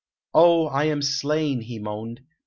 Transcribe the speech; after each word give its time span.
"Oh, 0.33 0.65
I 0.65 0.85
am 0.85 1.03
slain!" 1.03 1.61
he 1.61 1.77
moaned. 1.77 2.21